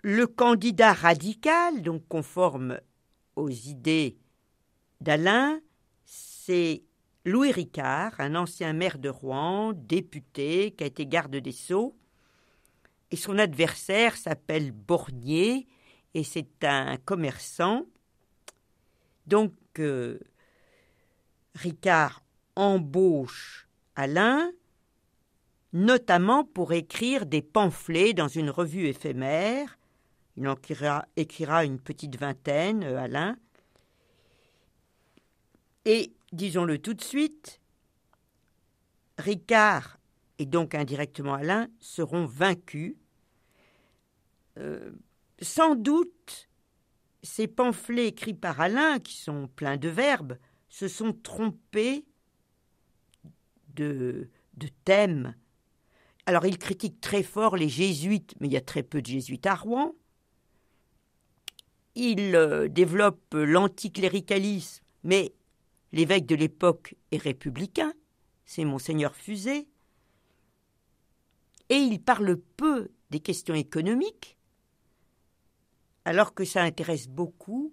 le 0.03 0.27
candidat 0.27 0.93
radical, 0.93 1.83
donc 1.83 2.03
conforme 2.09 2.81
aux 3.37 3.51
idées 3.51 4.19
d'Alain, 5.01 5.61
c'est 6.05 6.83
Louis 7.25 7.53
Ricard, 7.53 8.19
un 8.19 8.35
ancien 8.35 8.73
maire 8.73 8.99
de 8.99 9.09
Rouen, 9.09 9.73
député, 9.75 10.73
qui 10.73 10.85
a 10.85 10.87
été 10.87 11.07
garde 11.07 11.37
des 11.37 11.53
Sceaux, 11.53 11.97
et 13.11 13.17
son 13.17 13.39
adversaire 13.39 14.17
s'appelle 14.17 14.73
Bornier, 14.73 15.67
et 16.15 16.25
c'est 16.25 16.65
un 16.65 16.97
commerçant. 16.97 17.87
Donc, 19.27 19.55
euh, 19.79 20.19
Ricard 21.55 22.23
embauche 22.57 23.69
Alain, 23.97 24.51
notamment 25.73 26.45
pour 26.45 26.73
écrire 26.73 27.27
des 27.27 27.43
pamphlets 27.43 28.13
dans 28.13 28.29
une 28.29 28.51
revue 28.51 28.87
éphémère. 28.87 29.79
Il 30.37 30.49
en 30.49 30.57
écrira, 31.17 31.65
une 31.65 31.81
petite 31.81 32.17
vingtaine, 32.17 32.83
euh, 32.85 32.99
Alain. 32.99 33.37
Et, 35.85 36.13
disons-le 36.33 36.79
tout 36.79 36.95
de 36.95 37.03
suite, 37.03 37.61
Ricard 39.19 39.99
et 40.39 40.47
donc 40.47 40.75
indirectement 40.75 41.35
Alain 41.35 41.69
seront 41.79 42.25
vaincus. 42.25 42.97
Euh, 44.59 44.93
sans 45.43 45.75
doute, 45.75 46.50
ces 47.23 47.47
pamphlets 47.47 48.09
écrits 48.09 48.35
par 48.35 48.61
Alain, 48.61 48.99
qui 48.99 49.15
sont 49.15 49.49
pleins 49.49 49.77
de 49.77 49.89
verbes, 49.89 50.39
se 50.69 50.89
sont 50.89 51.13
trompés 51.13 52.05
de, 53.75 54.29
de 54.55 54.69
thèmes. 54.85 55.35
Alors 56.27 56.47
ils 56.47 56.59
critiquent 56.59 57.01
très 57.01 57.23
fort 57.23 57.57
les 57.57 57.69
jésuites, 57.69 58.35
mais 58.41 58.49
il 58.49 58.53
y 58.53 58.57
a 58.57 58.63
très 58.63 58.83
peu 58.83 59.03
de 59.03 59.07
jésuites 59.07 59.47
à 59.47 59.55
Rouen. 59.55 59.95
Ils 61.95 62.37
euh, 62.37 62.69
développent 62.69 63.35
l'anticléricalisme, 63.35 64.85
mais 65.03 65.33
l'évêque 65.93 66.27
de 66.27 66.37
l'époque 66.37 66.95
est 67.11 67.19
républicain, 67.19 67.93
c'est 68.45 68.65
monseigneur 68.65 69.17
Fusé. 69.17 69.69
Et 71.69 71.77
ils 71.77 72.01
parlent 72.01 72.41
peu 72.57 72.91
des 73.11 73.21
questions 73.21 73.55
économiques, 73.55 74.37
alors 76.05 76.35
que 76.35 76.45
ça 76.45 76.63
intéresse 76.63 77.09
beaucoup 77.09 77.71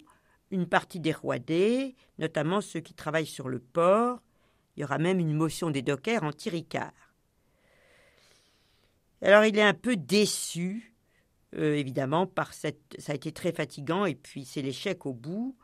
une 0.51 0.67
partie 0.67 0.99
des 0.99 1.11
roidés, 1.11 1.95
notamment 2.19 2.61
ceux 2.61 2.79
qui 2.79 2.93
travaillent 2.93 3.25
sur 3.25 3.49
le 3.49 3.59
port. 3.59 4.21
Il 4.75 4.81
y 4.81 4.83
aura 4.83 4.97
même 4.97 5.19
une 5.19 5.33
motion 5.33 5.69
des 5.69 5.81
dockers 5.81 6.23
anti-Ricard. 6.23 6.93
Alors 9.21 9.45
il 9.45 9.57
est 9.57 9.63
un 9.63 9.73
peu 9.73 9.95
déçu, 9.95 10.95
euh, 11.55 11.75
évidemment, 11.75 12.27
par. 12.27 12.53
Ça 12.53 12.69
a 13.07 13.13
été 13.13 13.31
très 13.31 13.51
fatigant 13.51 14.05
et 14.05 14.15
puis 14.15 14.45
c'est 14.45 14.61
l'échec 14.61 15.05
au 15.05 15.13
bout. 15.13 15.57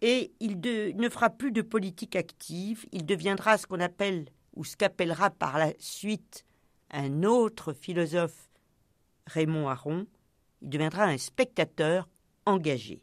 Et 0.00 0.32
il, 0.40 0.60
ne 0.60 1.08
fera 1.08 1.30
plus 1.30 1.52
de 1.52 1.62
politique 1.62 2.16
active. 2.16 2.84
Il 2.92 3.06
deviendra 3.06 3.56
ce 3.56 3.66
qu'on 3.66 3.80
appelle 3.80 4.26
ou 4.54 4.64
ce 4.64 4.76
qu'appellera 4.76 5.30
par 5.30 5.58
la 5.58 5.72
suite 5.78 6.44
un 6.90 7.22
autre 7.22 7.72
philosophe, 7.72 8.50
Raymond 9.26 9.68
Aron. 9.68 10.06
Il 10.64 10.70
deviendra 10.70 11.04
un 11.04 11.18
spectateur 11.18 12.08
engagé. 12.46 13.02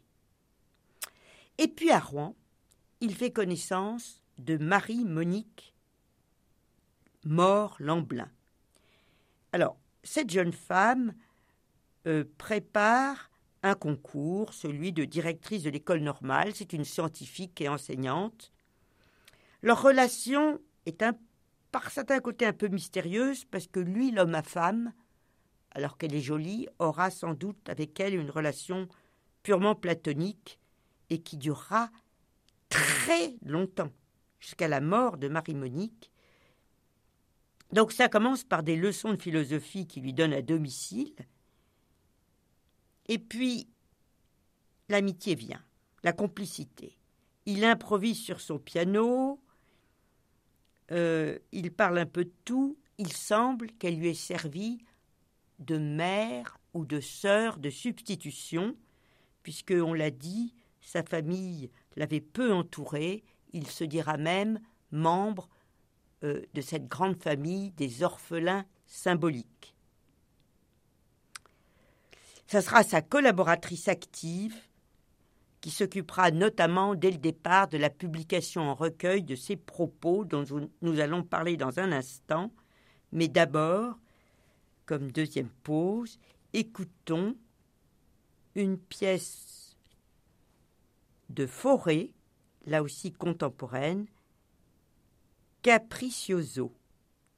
Et 1.58 1.68
puis 1.68 1.92
à 1.92 2.00
Rouen, 2.00 2.34
il 3.00 3.14
fait 3.14 3.30
connaissance 3.30 4.20
de 4.38 4.56
Marie-Monique 4.56 5.72
Mort-Lamblin. 7.24 8.28
Alors, 9.52 9.76
cette 10.02 10.30
jeune 10.30 10.52
femme 10.52 11.14
euh, 12.08 12.24
prépare 12.36 13.30
un 13.62 13.74
concours, 13.74 14.54
celui 14.54 14.92
de 14.92 15.04
directrice 15.04 15.62
de 15.62 15.70
l'école 15.70 16.00
normale. 16.00 16.52
C'est 16.56 16.72
une 16.72 16.84
scientifique 16.84 17.60
et 17.60 17.68
enseignante. 17.68 18.52
Leur 19.62 19.80
relation 19.82 20.58
est 20.86 21.04
par 21.70 21.92
certains 21.92 22.18
côtés 22.18 22.46
un 22.46 22.52
peu 22.52 22.66
mystérieuse 22.66 23.44
parce 23.44 23.68
que 23.68 23.78
lui, 23.78 24.10
l'homme 24.10 24.34
à 24.34 24.42
femme, 24.42 24.92
alors 25.74 25.96
qu'elle 25.96 26.14
est 26.14 26.20
jolie, 26.20 26.68
aura 26.78 27.10
sans 27.10 27.34
doute 27.34 27.68
avec 27.68 27.98
elle 28.00 28.14
une 28.14 28.30
relation 28.30 28.88
purement 29.42 29.74
platonique 29.74 30.58
et 31.10 31.20
qui 31.20 31.36
durera 31.36 31.90
très 32.68 33.34
longtemps, 33.44 33.90
jusqu'à 34.40 34.68
la 34.68 34.80
mort 34.80 35.18
de 35.18 35.28
Marie-Monique. 35.28 36.10
Donc 37.72 37.92
ça 37.92 38.08
commence 38.08 38.44
par 38.44 38.62
des 38.62 38.76
leçons 38.76 39.12
de 39.12 39.20
philosophie 39.20 39.86
qu'il 39.86 40.02
lui 40.02 40.12
donne 40.12 40.32
à 40.32 40.42
domicile, 40.42 41.14
et 43.08 43.18
puis 43.18 43.68
l'amitié 44.88 45.34
vient, 45.34 45.62
la 46.02 46.12
complicité. 46.12 46.98
Il 47.46 47.64
improvise 47.64 48.18
sur 48.18 48.40
son 48.40 48.58
piano, 48.58 49.40
euh, 50.92 51.38
il 51.50 51.72
parle 51.72 51.98
un 51.98 52.06
peu 52.06 52.24
de 52.24 52.32
tout, 52.44 52.78
il 52.98 53.12
semble 53.12 53.72
qu'elle 53.72 53.98
lui 53.98 54.08
ait 54.08 54.14
servi 54.14 54.84
de 55.64 55.78
mère 55.78 56.58
ou 56.74 56.84
de 56.84 57.00
sœur 57.00 57.58
de 57.58 57.70
substitution, 57.70 58.76
puisque, 59.42 59.74
on 59.76 59.94
l'a 59.94 60.10
dit, 60.10 60.54
sa 60.80 61.02
famille 61.02 61.70
l'avait 61.96 62.20
peu 62.20 62.52
entouré, 62.52 63.22
il 63.52 63.66
se 63.66 63.84
dira 63.84 64.16
même 64.16 64.60
membre 64.90 65.48
euh, 66.24 66.42
de 66.54 66.60
cette 66.60 66.88
grande 66.88 67.20
famille 67.22 67.70
des 67.72 68.02
orphelins 68.02 68.64
symboliques. 68.86 69.74
Ce 72.46 72.60
sera 72.60 72.82
sa 72.82 73.00
collaboratrice 73.00 73.88
active 73.88 74.54
qui 75.62 75.70
s'occupera 75.70 76.30
notamment 76.30 76.94
dès 76.94 77.10
le 77.10 77.18
départ 77.18 77.68
de 77.68 77.78
la 77.78 77.88
publication 77.88 78.62
en 78.62 78.74
recueil 78.74 79.22
de 79.22 79.36
ses 79.36 79.56
propos 79.56 80.24
dont 80.24 80.44
nous 80.82 81.00
allons 81.00 81.22
parler 81.22 81.56
dans 81.56 81.78
un 81.78 81.92
instant, 81.92 82.52
mais 83.12 83.28
d'abord, 83.28 83.96
comme 84.92 85.10
deuxième 85.10 85.48
pause, 85.48 86.18
écoutons 86.52 87.34
une 88.54 88.76
pièce 88.76 89.74
de 91.30 91.46
forêt, 91.46 92.10
là 92.66 92.82
aussi 92.82 93.10
contemporaine, 93.10 94.04
Capricioso, 95.62 96.74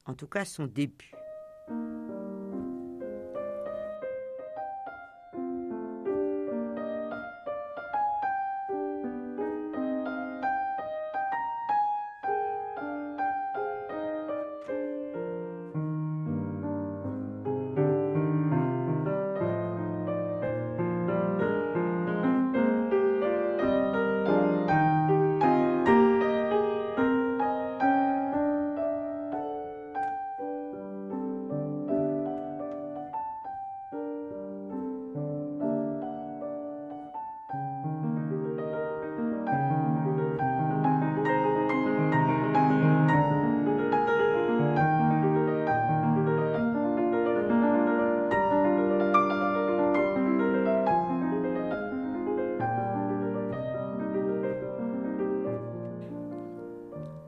en 0.05 0.15
tout 0.15 0.27
cas 0.27 0.43
son 0.43 0.67
début. 0.67 1.13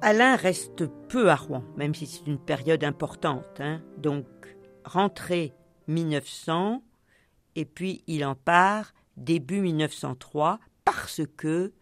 Alain 0.10 0.38
reste 0.38 0.86
peu 1.10 1.30
à 1.30 1.36
Rouen, 1.36 1.66
même 1.76 1.94
si 1.94 2.08
c'est 2.08 2.26
une 2.28 2.40
période 2.40 2.86
importante. 2.86 3.60
Hein. 3.60 3.82
Donc, 3.98 4.26
rentrée 4.86 5.54
1900, 5.90 6.82
et 7.58 7.66
puis 7.66 8.06
il 8.08 8.24
en 8.24 8.34
part 8.34 8.94
début 9.18 9.60
1903 9.60 10.62
parce 10.86 11.24
que 11.36 11.74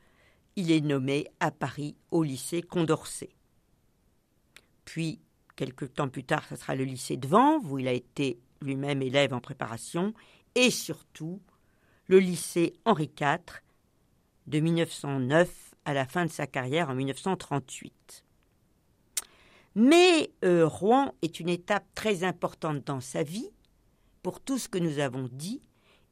il 0.55 0.71
est 0.71 0.81
nommé 0.81 1.27
à 1.39 1.51
Paris 1.51 1.97
au 2.09 2.23
lycée 2.23 2.63
Condorcet. 2.63 3.29
Puis, 4.85 5.21
quelques 5.55 5.93
temps 5.93 6.09
plus 6.09 6.23
tard, 6.23 6.45
ce 6.49 6.55
sera 6.55 6.73
le 6.73 6.83
lycée 6.83 7.17
de 7.17 7.27
Vanves, 7.27 7.71
où 7.71 7.77
il 7.77 7.87
a 7.87 7.93
été 7.93 8.39
lui-même 8.59 9.03
élève 9.03 9.35
en 9.35 9.39
préparation, 9.39 10.15
et 10.55 10.71
surtout 10.71 11.43
le 12.07 12.17
lycée 12.17 12.73
Henri 12.85 13.11
IV 13.21 13.61
de 14.47 14.59
1909 14.61 15.74
à 15.85 15.93
la 15.93 16.05
fin 16.05 16.25
de 16.25 16.31
sa 16.31 16.47
carrière 16.47 16.89
en 16.89 16.95
1938. 16.95 18.25
Mais 19.75 20.31
euh, 20.43 20.67
Rouen 20.67 21.13
est 21.21 21.39
une 21.39 21.49
étape 21.49 21.85
très 21.95 22.23
importante 22.23 22.83
dans 22.85 23.01
sa 23.01 23.23
vie, 23.23 23.49
pour 24.23 24.39
tout 24.39 24.57
ce 24.57 24.69
que 24.69 24.79
nous 24.79 24.99
avons 24.99 25.29
dit, 25.31 25.61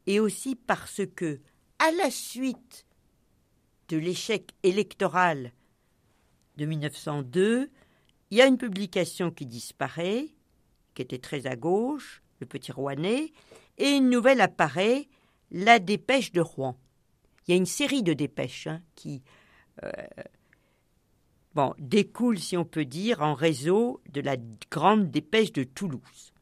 et 0.06 0.20
aussi 0.20 0.54
parce 0.54 1.00
que, 1.16 1.40
à 1.78 1.90
la 1.92 2.10
suite 2.10 2.86
de 3.88 3.96
l'échec 3.96 4.52
électoral 4.62 5.52
de 6.56 6.66
1902, 6.66 7.70
il 8.30 8.38
y 8.38 8.42
a 8.42 8.46
une 8.46 8.58
publication 8.58 9.30
qui 9.30 9.46
disparaît, 9.46 10.28
qui 10.94 11.02
était 11.02 11.18
très 11.18 11.46
à 11.46 11.56
gauche, 11.56 12.22
le 12.40 12.46
Petit 12.46 12.72
Rouennais, 12.72 13.32
et 13.78 13.90
une 13.90 14.10
nouvelle 14.10 14.40
apparaît, 14.40 15.08
la 15.50 15.78
dépêche 15.78 16.32
de 16.32 16.40
Rouen. 16.40 16.76
Il 17.46 17.50
y 17.50 17.54
a 17.54 17.56
une 17.56 17.66
série 17.66 18.02
de 18.02 18.12
dépêches 18.12 18.66
hein, 18.66 18.82
qui 18.94 19.22
bon, 21.54 21.74
découle, 21.78 22.38
si 22.38 22.56
on 22.56 22.64
peut 22.64 22.84
dire, 22.84 23.22
en 23.22 23.34
réseau 23.34 24.00
de 24.12 24.20
la 24.20 24.36
grande 24.70 25.10
dépêche 25.10 25.52
de 25.52 25.64
Toulouse. 25.64 26.32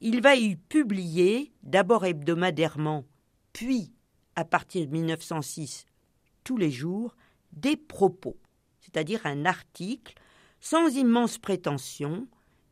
Il 0.00 0.20
va 0.20 0.34
y 0.34 0.56
publier, 0.56 1.52
d'abord 1.62 2.04
hebdomadairement, 2.04 3.04
puis, 3.52 3.92
à 4.36 4.44
partir 4.44 4.86
de 4.86 4.92
1906, 4.92 5.86
tous 6.42 6.56
les 6.56 6.70
jours, 6.70 7.16
des 7.52 7.76
propos, 7.76 8.36
c'est-à-dire 8.80 9.24
un 9.24 9.44
article 9.44 10.14
sans 10.60 10.88
immense 10.96 11.38
prétention, 11.38 12.26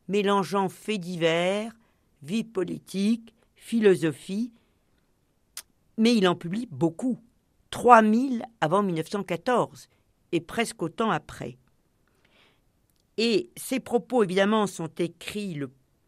mélangeant 0.07 0.69
faits 0.69 0.99
divers, 0.99 1.73
vie 2.21 2.43
politique, 2.43 3.33
philosophie, 3.55 4.51
mais 5.97 6.15
il 6.15 6.27
en 6.27 6.35
publie 6.35 6.67
beaucoup, 6.71 7.19
3000 7.73 8.43
avant 8.61 8.83
1914 8.83 9.89
et 10.31 10.41
presque 10.41 10.83
autant 10.83 11.09
après. 11.09 11.57
Et 13.17 13.49
ces 13.57 13.79
propos, 13.79 14.23
évidemment, 14.23 14.67
sont 14.67 14.91
écrits, 14.99 15.59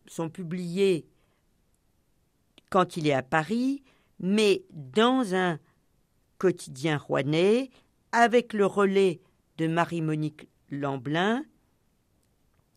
sont 0.05 0.29
publiés 0.29 1.07
quand 2.69 2.97
il 2.97 3.07
est 3.07 3.13
à 3.13 3.23
Paris, 3.23 3.81
mais 4.19 4.63
dans 4.69 5.33
un 5.33 5.57
quotidien 6.37 6.99
rouennais, 6.99 7.71
avec 8.11 8.53
le 8.53 8.67
relais 8.67 9.19
de 9.57 9.65
Marie-Monique 9.65 10.47
Lamblin. 10.69 11.43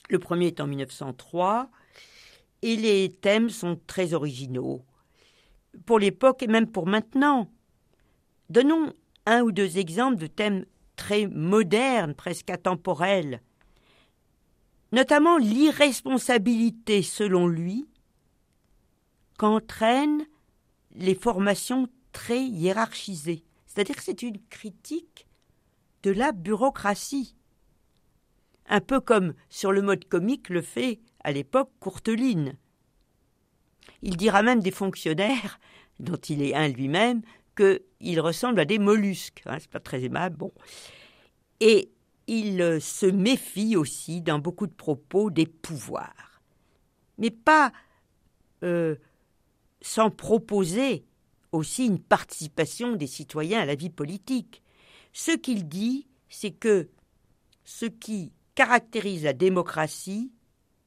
Le 0.09 0.19
premier 0.19 0.47
est 0.47 0.61
en 0.61 0.67
1903, 0.67 1.71
et 2.63 2.75
les 2.77 3.11
thèmes 3.13 3.51
sont 3.51 3.79
très 3.87 4.15
originaux, 4.15 4.83
pour 5.85 5.99
l'époque 5.99 6.43
et 6.43 6.47
même 6.47 6.71
pour 6.71 6.87
maintenant. 6.87 7.51
Donnons 8.51 8.95
un 9.27 9.43
ou 9.43 9.53
deux 9.53 9.79
exemples 9.79 10.17
de 10.17 10.27
thèmes 10.27 10.65
très 10.97 11.27
modernes, 11.27 12.15
presque 12.15 12.51
intemporels. 12.51 13.43
Notamment 14.93 15.37
l'irresponsabilité, 15.37 17.03
selon 17.03 17.47
lui, 17.47 17.87
qu'entraînent 19.39 20.27
les 20.95 21.15
formations 21.15 21.89
très 22.13 22.43
hiérarchisées. 22.43 23.45
C'est-à-dire 23.67 23.97
que 23.97 24.03
c'est 24.03 24.23
une 24.23 24.41
critique 24.49 25.27
de 26.03 26.11
la 26.11 26.33
bureaucratie. 26.33 27.37
Un 28.67 28.81
peu 28.81 29.01
comme 29.01 29.35
sur 29.49 29.73
le 29.73 29.83
mode 29.83 30.07
comique 30.07 30.49
le 30.49 30.63
fait 30.63 31.01
à 31.23 31.33
l'époque 31.33 31.71
Courteline. 31.81 32.57
Il 34.03 34.17
dira 34.17 34.43
même 34.43 34.61
des 34.61 34.71
fonctionnaires, 34.71 35.61
dont 36.01 36.17
il 36.17 36.43
est 36.43 36.55
un 36.55 36.69
lui-même, 36.69 37.23
qu'il 37.59 38.21
ressemble 38.21 38.61
à 38.61 38.65
des 38.65 38.79
mollusques. 38.79 39.43
Hein, 39.47 39.59
c'est 39.61 39.71
pas 39.71 39.81
très 39.81 40.05
aimable. 40.05 40.37
Bon. 40.37 40.53
Et 41.61 41.91
il 42.27 42.61
euh, 42.63 42.81
se 42.81 43.07
méfie 43.07 43.77
aussi 43.77 44.21
dans 44.21 44.39
beaucoup 44.39 44.67
de 44.67 44.73
propos 44.73 45.31
des 45.31 45.47
pouvoirs. 45.47 46.43
Mais 47.19 47.31
pas 47.31 47.73
euh, 48.63 48.97
sans 49.81 50.11
proposer 50.11 51.05
aussi 51.53 51.87
une 51.87 51.99
participation 52.01 52.95
des 52.95 53.07
citoyens 53.07 53.61
à 53.61 53.65
la 53.65 53.75
vie 53.75 53.91
politique. 53.91 54.63
Ce 55.13 55.33
qu'il 55.33 55.67
dit, 55.67 56.07
c'est 56.29 56.51
que 56.51 56.89
ce 57.65 57.87
qui 57.87 58.33
caractérise 58.55 59.25
la 59.25 59.33
démocratie, 59.33 60.33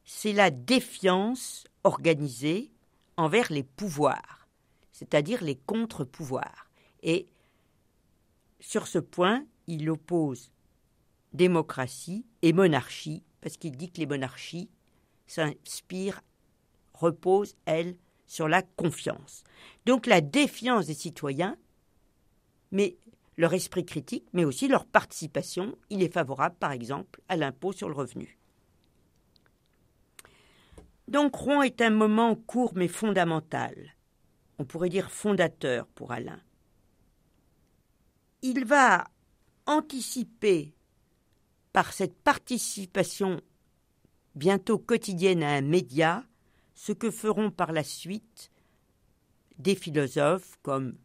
c'est 0.06 0.34
la 0.34 0.52
défiance 0.52 1.66
organisée 1.84 2.72
envers 3.18 3.52
les 3.52 3.64
pouvoirs 3.64 4.41
c'est-à-dire 5.02 5.44
les 5.44 5.56
contre-pouvoirs. 5.56 6.70
Et 7.02 7.28
sur 8.60 8.86
ce 8.86 9.00
point, 9.00 9.44
il 9.66 9.90
oppose 9.90 10.52
démocratie 11.34 12.24
et 12.44 12.54
monarchie, 12.54 13.24
parce 13.42 13.58
qu'il 13.58 13.76
dit 13.76 13.92
que 13.92 13.98
les 13.98 14.06
monarchies 14.06 14.70
s'inspirent, 15.26 16.22
reposent, 16.94 17.56
elles, 17.66 17.98
sur 18.28 18.48
la 18.48 18.62
confiance. 18.62 19.44
Donc 19.88 20.06
la 20.06 20.22
défiance 20.22 20.86
des 20.86 20.94
citoyens, 20.94 21.58
mais 22.72 22.96
leur 23.38 23.56
esprit 23.56 23.86
critique, 23.86 24.28
mais 24.34 24.46
aussi 24.46 24.68
leur 24.68 24.86
participation, 24.86 25.76
il 25.90 26.04
est 26.04 26.14
favorable, 26.14 26.56
par 26.60 26.74
exemple, 26.74 27.22
à 27.28 27.38
l'impôt 27.38 27.72
sur 27.72 27.90
le 27.90 27.96
revenu. 27.96 28.38
Donc 31.08 31.34
Rouen 31.34 31.64
est 31.64 31.82
un 31.82 31.90
moment 31.90 32.36
court 32.36 32.74
mais 32.76 32.88
fondamental 32.88 33.96
on 34.62 34.66
pourrait 34.66 34.90
dire 34.90 35.10
fondateur 35.10 35.88
pour 35.88 36.12
Alain. 36.12 36.40
Il 38.44 38.64
va 38.64 39.08
anticiper 39.66 40.76
par 41.74 41.94
cette 41.94 42.14
participation 42.14 43.42
bientôt 44.36 44.78
quotidienne 44.78 45.42
à 45.42 45.54
un 45.54 45.62
média 45.62 46.24
ce 46.76 46.92
que 46.92 47.10
feront 47.10 47.50
par 47.50 47.72
la 47.72 47.84
suite 47.84 48.52
des 49.58 49.74
philosophes 49.74 50.60
comme 50.62 50.96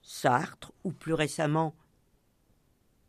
Sartre 0.00 0.72
ou 0.84 0.92
plus 0.92 1.14
récemment 1.14 1.74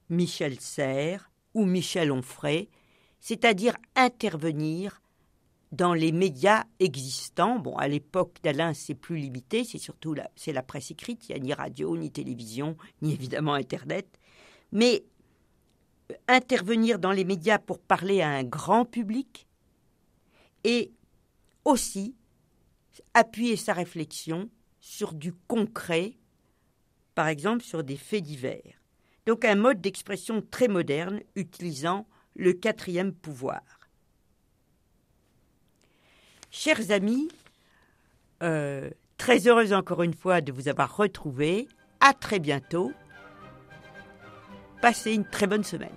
Michel 0.10 0.60
Serres 0.60 1.30
ou 1.54 1.66
Michel 1.66 2.12
Onfray, 2.12 2.70
c'est-à-dire 3.20 3.76
intervenir 3.96 5.04
dans 5.72 5.94
les 5.94 6.12
médias 6.12 6.64
existants. 6.80 7.60
Bon, 7.60 7.76
à 7.78 7.88
l'époque 7.88 8.38
d'Alain, 8.44 8.74
c'est 8.74 8.96
plus 8.96 9.18
limité, 9.18 9.64
c'est 9.64 9.78
surtout 9.78 10.14
la, 10.14 10.30
c'est 10.36 10.54
la 10.54 10.64
presse 10.64 10.92
écrite. 10.92 11.28
Il 11.28 11.36
n'y 11.36 11.42
a 11.42 11.44
ni 11.44 11.54
radio, 11.54 11.98
ni 11.98 12.12
télévision, 12.12 12.78
ni 13.02 13.14
évidemment 13.14 13.54
Internet. 13.54 14.08
Mais 14.72 15.04
intervenir 16.28 17.00
dans 17.00 17.12
les 17.12 17.24
médias 17.24 17.60
pour 17.60 17.80
parler 17.80 18.22
à 18.22 18.30
un 18.30 18.44
grand 18.44 18.86
public 18.86 19.48
et 20.64 20.92
aussi 21.64 22.16
appuyer 23.14 23.56
sa 23.56 23.74
réflexion 23.74 24.50
sur 24.80 25.14
du 25.14 25.34
concret, 25.34 26.14
par 27.16 27.28
exemple 27.28 27.64
sur 27.64 27.84
des 27.84 27.98
faits 27.98 28.24
divers. 28.24 28.82
Donc 29.26 29.46
un 29.46 29.56
mode 29.56 29.82
d'expression 29.82 30.42
très 30.42 30.68
moderne 30.68 31.22
utilisant 31.36 32.08
le 32.36 32.54
quatrième 32.54 33.14
pouvoir. 33.14 33.62
Chers 36.58 36.92
amis, 36.92 37.28
euh, 38.42 38.90
très 39.18 39.46
heureuse 39.46 39.74
encore 39.74 40.04
une 40.04 40.14
fois 40.14 40.40
de 40.40 40.54
vous 40.54 40.70
avoir 40.70 40.96
retrouvé. 40.96 41.68
À 42.00 42.14
très 42.14 42.40
bientôt. 42.40 42.94
Passez 44.82 45.12
une 45.12 45.26
très 45.26 45.48
bonne 45.48 45.66
semaine. 45.66 45.90